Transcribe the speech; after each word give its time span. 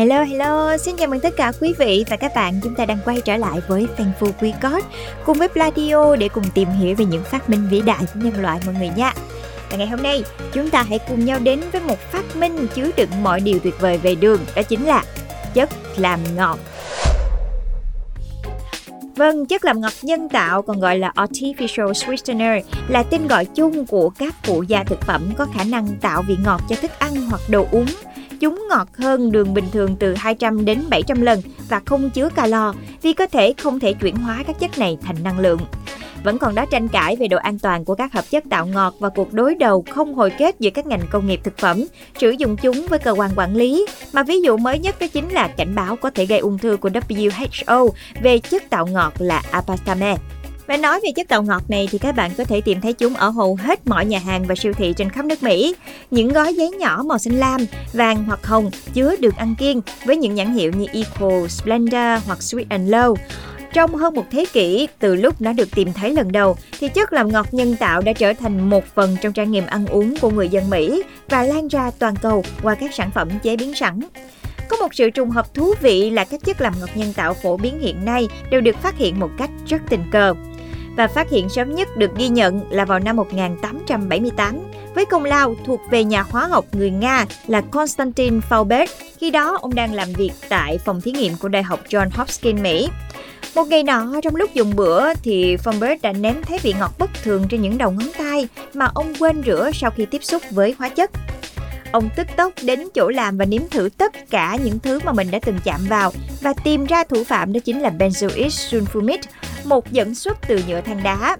Hello 0.00 0.22
hello, 0.22 0.76
xin 0.76 0.96
chào 0.96 1.08
mừng 1.08 1.20
tất 1.20 1.36
cả 1.36 1.52
quý 1.60 1.74
vị 1.78 2.04
và 2.10 2.16
các 2.16 2.32
bạn. 2.34 2.60
Chúng 2.62 2.74
ta 2.74 2.84
đang 2.84 2.98
quay 3.04 3.20
trở 3.20 3.36
lại 3.36 3.60
với 3.68 3.86
Thankful 3.96 4.32
We 4.40 4.52
Got 4.60 4.84
Cùng 5.26 5.38
với 5.38 5.48
Pladio 5.48 6.16
để 6.16 6.28
cùng 6.28 6.44
tìm 6.54 6.68
hiểu 6.68 6.96
về 6.96 7.04
những 7.04 7.24
phát 7.24 7.50
minh 7.50 7.68
vĩ 7.70 7.80
đại 7.80 7.98
của 7.98 8.20
nhân 8.20 8.42
loại 8.42 8.60
mọi 8.66 8.74
người 8.74 8.90
nha. 8.96 9.12
Và 9.70 9.76
ngày 9.76 9.86
hôm 9.86 10.02
nay 10.02 10.24
chúng 10.52 10.70
ta 10.70 10.82
hãy 10.82 10.98
cùng 11.08 11.24
nhau 11.24 11.38
đến 11.38 11.60
với 11.72 11.80
một 11.80 11.98
phát 11.98 12.36
minh 12.36 12.66
chứa 12.74 12.90
đựng 12.96 13.08
mọi 13.22 13.40
điều 13.40 13.58
tuyệt 13.58 13.80
vời 13.80 13.98
về 13.98 14.14
đường 14.14 14.40
Đó 14.56 14.62
chính 14.62 14.86
là 14.86 15.04
chất 15.54 15.70
làm 15.96 16.20
ngọt. 16.36 16.58
Vâng, 19.16 19.46
chất 19.46 19.64
làm 19.64 19.80
ngọt 19.80 19.92
nhân 20.02 20.28
tạo 20.28 20.62
còn 20.62 20.80
gọi 20.80 20.98
là 20.98 21.12
artificial 21.16 21.92
sweetener 21.92 22.62
là 22.88 23.02
tên 23.02 23.26
gọi 23.28 23.44
chung 23.44 23.86
của 23.86 24.10
các 24.10 24.34
phụ 24.42 24.62
gia 24.62 24.84
thực 24.84 25.00
phẩm 25.00 25.32
có 25.38 25.46
khả 25.54 25.64
năng 25.64 25.86
tạo 26.00 26.22
vị 26.28 26.36
ngọt 26.44 26.60
cho 26.68 26.76
thức 26.76 26.90
ăn 26.98 27.16
hoặc 27.30 27.40
đồ 27.48 27.66
uống. 27.72 27.86
Chúng 28.40 28.66
ngọt 28.68 28.88
hơn 28.96 29.32
đường 29.32 29.54
bình 29.54 29.64
thường 29.72 29.96
từ 29.98 30.14
200 30.14 30.64
đến 30.64 30.82
700 30.90 31.22
lần 31.22 31.42
và 31.68 31.80
không 31.86 32.10
chứa 32.10 32.28
calo 32.28 32.74
vì 33.02 33.12
cơ 33.12 33.26
thể 33.32 33.54
không 33.62 33.80
thể 33.80 33.92
chuyển 33.92 34.16
hóa 34.16 34.42
các 34.46 34.60
chất 34.60 34.78
này 34.78 34.98
thành 35.02 35.16
năng 35.22 35.38
lượng. 35.38 35.58
Vẫn 36.24 36.38
còn 36.38 36.54
đó 36.54 36.64
tranh 36.70 36.88
cãi 36.88 37.16
về 37.16 37.28
độ 37.28 37.36
an 37.36 37.58
toàn 37.58 37.84
của 37.84 37.94
các 37.94 38.12
hợp 38.12 38.24
chất 38.30 38.44
tạo 38.50 38.66
ngọt 38.66 38.94
và 38.98 39.08
cuộc 39.08 39.32
đối 39.32 39.54
đầu 39.54 39.84
không 39.90 40.14
hồi 40.14 40.30
kết 40.38 40.56
giữa 40.58 40.70
các 40.70 40.86
ngành 40.86 41.02
công 41.10 41.26
nghiệp 41.26 41.40
thực 41.44 41.58
phẩm 41.58 41.84
sử 42.18 42.30
dụng 42.30 42.56
chúng 42.56 42.86
với 42.86 42.98
cơ 42.98 43.10
quan 43.10 43.30
quản 43.36 43.56
lý. 43.56 43.86
Mà 44.12 44.22
ví 44.22 44.40
dụ 44.40 44.56
mới 44.56 44.78
nhất 44.78 44.96
đó 45.00 45.06
chính 45.12 45.28
là 45.28 45.48
cảnh 45.48 45.74
báo 45.74 45.96
có 45.96 46.10
thể 46.10 46.26
gây 46.26 46.38
ung 46.38 46.58
thư 46.58 46.76
của 46.76 46.88
WHO 46.88 47.88
về 48.22 48.38
chất 48.38 48.70
tạo 48.70 48.86
ngọt 48.86 49.12
là 49.18 49.42
aspartame. 49.50 50.16
Và 50.70 50.76
nói 50.76 51.00
về 51.02 51.12
chất 51.12 51.28
tạo 51.28 51.42
ngọt 51.42 51.62
này 51.68 51.88
thì 51.90 51.98
các 51.98 52.16
bạn 52.16 52.30
có 52.38 52.44
thể 52.44 52.60
tìm 52.60 52.80
thấy 52.80 52.92
chúng 52.92 53.14
ở 53.14 53.28
hầu 53.28 53.54
hết 53.54 53.86
mọi 53.86 54.06
nhà 54.06 54.18
hàng 54.18 54.44
và 54.44 54.54
siêu 54.54 54.72
thị 54.72 54.94
trên 54.96 55.10
khắp 55.10 55.24
nước 55.24 55.42
Mỹ. 55.42 55.74
Những 56.10 56.28
gói 56.28 56.54
giấy 56.54 56.70
nhỏ 56.70 57.02
màu 57.06 57.18
xanh 57.18 57.34
lam, 57.34 57.60
vàng 57.92 58.24
hoặc 58.24 58.46
hồng 58.46 58.70
chứa 58.94 59.16
đường 59.16 59.34
ăn 59.36 59.54
kiêng 59.58 59.80
với 60.04 60.16
những 60.16 60.34
nhãn 60.34 60.54
hiệu 60.54 60.72
như 60.72 60.86
Equal, 60.92 61.46
Splenda 61.48 62.20
hoặc 62.26 62.38
Sweet 62.38 62.64
and 62.68 62.94
Low. 62.94 63.14
Trong 63.72 63.94
hơn 63.94 64.14
một 64.14 64.24
thế 64.30 64.44
kỷ, 64.52 64.88
từ 64.98 65.14
lúc 65.14 65.40
nó 65.40 65.52
được 65.52 65.68
tìm 65.74 65.92
thấy 65.92 66.10
lần 66.10 66.32
đầu, 66.32 66.56
thì 66.80 66.88
chất 66.88 67.12
làm 67.12 67.32
ngọt 67.32 67.46
nhân 67.54 67.76
tạo 67.76 68.02
đã 68.02 68.12
trở 68.12 68.32
thành 68.32 68.70
một 68.70 68.84
phần 68.94 69.16
trong 69.22 69.32
trải 69.32 69.46
nghiệm 69.46 69.66
ăn 69.66 69.86
uống 69.86 70.14
của 70.20 70.30
người 70.30 70.48
dân 70.48 70.70
Mỹ 70.70 71.02
và 71.28 71.42
lan 71.42 71.68
ra 71.68 71.90
toàn 71.98 72.16
cầu 72.16 72.44
qua 72.62 72.74
các 72.74 72.94
sản 72.94 73.10
phẩm 73.10 73.28
chế 73.42 73.56
biến 73.56 73.74
sẵn. 73.74 74.00
Có 74.68 74.76
một 74.76 74.94
sự 74.94 75.10
trùng 75.10 75.30
hợp 75.30 75.54
thú 75.54 75.74
vị 75.80 76.10
là 76.10 76.24
các 76.24 76.40
chất 76.44 76.60
làm 76.60 76.74
ngọt 76.80 76.90
nhân 76.94 77.12
tạo 77.12 77.34
phổ 77.34 77.56
biến 77.56 77.80
hiện 77.80 78.04
nay 78.04 78.28
đều 78.50 78.60
được 78.60 78.76
phát 78.82 78.98
hiện 78.98 79.20
một 79.20 79.30
cách 79.38 79.50
rất 79.66 79.82
tình 79.88 80.04
cờ 80.12 80.34
và 81.00 81.08
phát 81.08 81.30
hiện 81.30 81.48
sớm 81.48 81.74
nhất 81.74 81.96
được 81.96 82.16
ghi 82.16 82.28
nhận 82.28 82.60
là 82.70 82.84
vào 82.84 82.98
năm 82.98 83.16
1878 83.16 84.58
với 84.94 85.04
công 85.04 85.24
lao 85.24 85.54
thuộc 85.66 85.80
về 85.90 86.04
nhà 86.04 86.22
hóa 86.22 86.46
học 86.46 86.64
người 86.72 86.90
Nga 86.90 87.26
là 87.46 87.60
Konstantin 87.60 88.40
Faubert. 88.50 88.86
Khi 89.18 89.30
đó, 89.30 89.58
ông 89.60 89.74
đang 89.74 89.94
làm 89.94 90.12
việc 90.12 90.30
tại 90.48 90.78
phòng 90.78 91.00
thí 91.00 91.12
nghiệm 91.12 91.36
của 91.36 91.48
Đại 91.48 91.62
học 91.62 91.80
John 91.88 92.08
Hopkins, 92.12 92.62
Mỹ. 92.62 92.88
Một 93.54 93.66
ngày 93.66 93.82
nọ, 93.82 94.20
trong 94.22 94.36
lúc 94.36 94.54
dùng 94.54 94.76
bữa 94.76 95.14
thì 95.14 95.56
Faubert 95.56 95.96
đã 96.02 96.12
nếm 96.12 96.34
thấy 96.42 96.58
vị 96.62 96.74
ngọt 96.78 96.92
bất 96.98 97.10
thường 97.22 97.46
trên 97.48 97.62
những 97.62 97.78
đầu 97.78 97.90
ngón 97.90 98.08
tay 98.18 98.48
mà 98.74 98.90
ông 98.94 99.14
quên 99.18 99.42
rửa 99.46 99.70
sau 99.74 99.90
khi 99.90 100.06
tiếp 100.06 100.24
xúc 100.24 100.42
với 100.50 100.74
hóa 100.78 100.88
chất. 100.88 101.10
Ông 101.92 102.08
tức 102.16 102.26
tốc 102.36 102.52
đến 102.62 102.88
chỗ 102.94 103.08
làm 103.08 103.38
và 103.38 103.44
nếm 103.44 103.62
thử 103.70 103.88
tất 103.96 104.30
cả 104.30 104.56
những 104.64 104.78
thứ 104.78 105.00
mà 105.04 105.12
mình 105.12 105.30
đã 105.30 105.38
từng 105.42 105.58
chạm 105.64 105.80
vào 105.88 106.12
và 106.40 106.52
tìm 106.64 106.84
ra 106.84 107.04
thủ 107.04 107.24
phạm 107.24 107.52
đó 107.52 107.60
chính 107.64 107.80
là 107.80 107.90
benzoic 107.98 108.48
sulfumid, 108.48 109.18
một 109.64 109.92
dẫn 109.92 110.14
xuất 110.14 110.38
từ 110.48 110.60
nhựa 110.68 110.80
than 110.80 111.02
đá. 111.02 111.36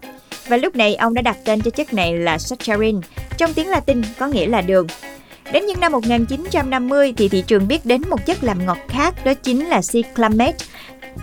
Và 0.48 0.56
lúc 0.56 0.76
này 0.76 0.94
ông 0.94 1.14
đã 1.14 1.22
đặt 1.22 1.36
tên 1.44 1.60
cho 1.60 1.70
chất 1.70 1.94
này 1.94 2.18
là 2.18 2.38
saccharin, 2.38 3.00
trong 3.36 3.54
tiếng 3.54 3.68
Latin 3.68 4.02
có 4.18 4.26
nghĩa 4.26 4.46
là 4.46 4.60
đường. 4.60 4.86
Đến 5.52 5.66
những 5.66 5.80
năm 5.80 5.92
1950 5.92 7.12
thì 7.16 7.28
thị 7.28 7.44
trường 7.46 7.68
biết 7.68 7.86
đến 7.86 8.02
một 8.10 8.26
chất 8.26 8.44
làm 8.44 8.66
ngọt 8.66 8.78
khác 8.88 9.24
đó 9.24 9.34
chính 9.34 9.66
là 9.66 9.80
cyclamate. 9.92 10.56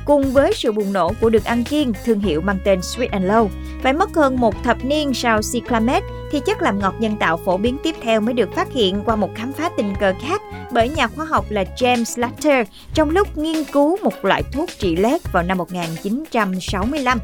Cùng 0.05 0.31
với 0.31 0.53
sự 0.55 0.71
bùng 0.71 0.93
nổ 0.93 1.11
của 1.21 1.29
đường 1.29 1.43
ăn 1.43 1.63
kiêng, 1.63 1.93
thương 2.05 2.19
hiệu 2.19 2.41
mang 2.41 2.59
tên 2.65 2.79
Sweet 2.79 3.07
and 3.11 3.25
Low, 3.25 3.47
phải 3.83 3.93
mất 3.93 4.15
hơn 4.15 4.35
một 4.35 4.63
thập 4.63 4.85
niên 4.85 5.13
sau 5.13 5.39
cyclamate 5.53 6.05
thì 6.31 6.39
chất 6.45 6.61
làm 6.61 6.79
ngọt 6.79 6.95
nhân 6.99 7.15
tạo 7.19 7.37
phổ 7.45 7.57
biến 7.57 7.77
tiếp 7.83 7.95
theo 8.01 8.21
mới 8.21 8.33
được 8.33 8.49
phát 8.55 8.73
hiện 8.73 9.01
qua 9.05 9.15
một 9.15 9.29
khám 9.35 9.53
phá 9.53 9.69
tình 9.77 9.93
cờ 9.99 10.13
khác 10.21 10.41
bởi 10.71 10.89
nhà 10.89 11.07
khoa 11.07 11.25
học 11.25 11.45
là 11.49 11.63
James 11.77 12.21
Latter 12.21 12.67
trong 12.93 13.09
lúc 13.09 13.37
nghiên 13.37 13.63
cứu 13.63 13.97
một 14.03 14.25
loại 14.25 14.43
thuốc 14.43 14.69
trị 14.79 14.95
lét 14.95 15.31
vào 15.31 15.43
năm 15.43 15.57
1965. 15.57 17.19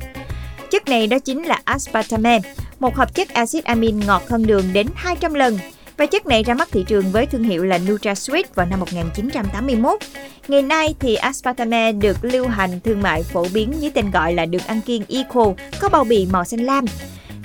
Chất 0.72 0.88
này 0.88 1.07
đó 1.07 1.19
chính 1.19 1.44
là 1.44 1.59
aspartame, 1.63 2.40
một 2.79 2.95
hợp 2.95 3.16
chất 3.16 3.29
axit 3.29 3.63
amin 3.63 4.00
ngọt 4.00 4.23
hơn 4.29 4.47
đường 4.47 4.73
đến 4.73 4.88
200 4.95 5.34
lần 5.34 5.57
và 5.97 6.05
chất 6.05 6.25
này 6.25 6.43
ra 6.43 6.53
mắt 6.53 6.67
thị 6.71 6.85
trường 6.87 7.11
với 7.11 7.25
thương 7.25 7.43
hiệu 7.43 7.65
là 7.65 7.77
NutraSweet 7.77 8.43
vào 8.55 8.65
năm 8.69 8.79
1981. 8.79 9.99
Ngày 10.47 10.61
nay 10.61 10.95
thì 10.99 11.15
aspartame 11.15 11.91
được 11.91 12.17
lưu 12.21 12.47
hành 12.47 12.79
thương 12.83 13.01
mại 13.01 13.23
phổ 13.23 13.45
biến 13.53 13.73
dưới 13.79 13.91
tên 13.91 14.11
gọi 14.11 14.33
là 14.33 14.45
đường 14.45 14.61
ăn 14.67 14.81
kiêng 14.81 15.03
Eco 15.09 15.53
có 15.79 15.89
bao 15.89 16.03
bì 16.03 16.27
màu 16.31 16.43
xanh 16.43 16.65
lam. 16.65 16.85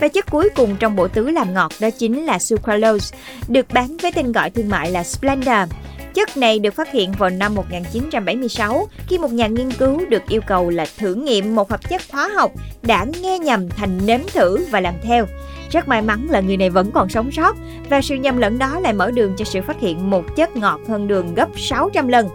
Và 0.00 0.08
chất 0.08 0.26
cuối 0.30 0.48
cùng 0.56 0.76
trong 0.76 0.96
bộ 0.96 1.08
tứ 1.08 1.30
làm 1.30 1.54
ngọt 1.54 1.72
đó 1.80 1.90
chính 1.90 2.24
là 2.24 2.38
sucralose, 2.38 3.16
được 3.48 3.66
bán 3.72 3.96
với 3.96 4.12
tên 4.12 4.32
gọi 4.32 4.50
thương 4.50 4.68
mại 4.68 4.90
là 4.90 5.04
Splenda. 5.04 5.66
Chất 6.14 6.36
này 6.36 6.58
được 6.58 6.74
phát 6.74 6.92
hiện 6.92 7.12
vào 7.18 7.30
năm 7.30 7.54
1976 7.54 8.88
khi 9.08 9.18
một 9.18 9.32
nhà 9.32 9.46
nghiên 9.46 9.70
cứu 9.70 10.06
được 10.08 10.22
yêu 10.28 10.40
cầu 10.46 10.70
là 10.70 10.86
thử 10.98 11.14
nghiệm 11.14 11.54
một 11.54 11.70
hợp 11.70 11.88
chất 11.88 12.02
hóa 12.10 12.28
học 12.34 12.52
đã 12.82 13.06
nghe 13.22 13.38
nhầm 13.38 13.68
thành 13.68 14.06
nếm 14.06 14.20
thử 14.34 14.66
và 14.70 14.80
làm 14.80 14.94
theo. 15.02 15.26
Rất 15.70 15.88
may 15.88 16.02
mắn 16.02 16.26
là 16.30 16.40
người 16.40 16.56
này 16.56 16.70
vẫn 16.70 16.90
còn 16.90 17.08
sống 17.08 17.32
sót 17.32 17.56
và 17.90 18.00
sự 18.02 18.14
nhầm 18.14 18.38
lẫn 18.38 18.58
đó 18.58 18.80
lại 18.80 18.92
mở 18.92 19.10
đường 19.10 19.34
cho 19.36 19.44
sự 19.44 19.60
phát 19.62 19.80
hiện 19.80 20.10
một 20.10 20.36
chất 20.36 20.56
ngọt 20.56 20.80
hơn 20.88 21.08
đường 21.08 21.34
gấp 21.34 21.48
600 21.56 22.08
lần. 22.08 22.28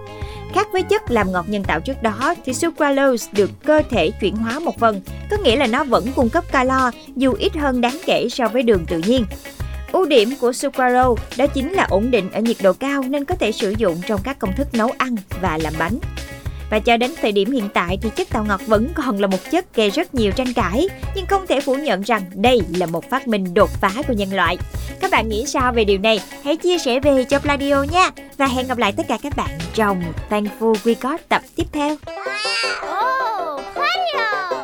Khác 0.54 0.68
với 0.72 0.84
chất 0.84 1.12
làm 1.12 1.32
ngọt 1.32 1.46
nhân 1.50 1.64
tạo 1.64 1.80
trước 1.80 2.04
đó 2.04 2.36
thì 2.46 2.54
sucralose 2.54 3.30
được 3.34 3.50
cơ 3.64 3.82
thể 3.90 4.12
chuyển 4.22 4.36
hóa 4.36 4.60
một 4.60 4.80
phần, 4.80 5.02
có 5.32 5.38
nghĩa 5.44 5.56
là 5.56 5.68
nó 5.68 5.84
vẫn 5.84 6.06
cung 6.16 6.30
cấp 6.30 6.52
calo 6.52 6.92
dù 7.16 7.34
ít 7.40 7.56
hơn 7.56 7.82
đáng 7.82 7.98
kể 8.06 8.28
so 8.32 8.48
với 8.48 8.64
đường 8.64 8.86
tự 8.86 9.02
nhiên. 9.08 9.26
Ưu 9.92 10.06
điểm 10.06 10.34
của 10.42 10.54
sucralose 10.54 11.24
đó 11.38 11.48
chính 11.48 11.72
là 11.74 11.88
ổn 11.90 12.12
định 12.12 12.32
ở 12.32 12.42
nhiệt 12.42 12.58
độ 12.64 12.74
cao 12.74 13.04
nên 13.04 13.26
có 13.26 13.36
thể 13.36 13.52
sử 13.52 13.74
dụng 13.78 14.02
trong 14.08 14.22
các 14.24 14.40
công 14.40 14.56
thức 14.56 14.68
nấu 14.74 14.92
ăn 14.98 15.16
và 15.42 15.58
làm 15.58 15.74
bánh. 15.80 16.00
Và 16.70 16.80
cho 16.80 16.98
đến 16.98 17.12
thời 17.22 17.32
điểm 17.32 17.52
hiện 17.52 17.70
tại 17.74 17.98
thì 18.02 18.10
chất 18.16 18.30
tạo 18.30 18.46
ngọt 18.46 18.62
vẫn 18.68 18.90
còn 18.96 19.20
là 19.20 19.28
một 19.28 19.38
chất 19.52 19.76
gây 19.76 19.90
rất 19.90 20.16
nhiều 20.16 20.32
tranh 20.32 20.54
cãi, 20.54 20.88
nhưng 21.16 21.26
không 21.26 21.48
thể 21.48 21.60
phủ 21.62 21.76
nhận 21.76 22.02
rằng 22.02 22.22
đây 22.36 22.62
là 22.78 22.86
một 22.86 23.10
phát 23.10 23.28
minh 23.28 23.54
đột 23.54 23.70
phá 23.82 23.92
của 24.08 24.14
nhân 24.14 24.34
loại. 24.34 24.58
Các 25.00 25.12
bạn 25.12 25.30
nghĩ 25.30 25.46
sao 25.48 25.74
về 25.74 25.84
điều 25.84 25.98
này? 25.98 26.20
Hãy 26.44 26.56
chia 26.56 26.78
sẻ 26.78 27.00
về 27.00 27.24
cho 27.24 27.40
Pladio 27.40 27.84
nha. 27.84 28.10
Và 28.38 28.48
hẹn 28.48 28.68
gặp 28.68 28.78
lại 28.78 28.92
tất 28.98 29.08
cả 29.08 29.18
các 29.24 29.38
bạn 29.38 29.50
trong 29.74 30.04
Thankful 30.30 30.74
We 30.74 30.96
Got 31.02 31.30
tập 31.30 31.42
tiếp 31.56 31.66
theo. 31.72 31.96
Oh, 32.82 33.62
Pladio! 33.74 34.63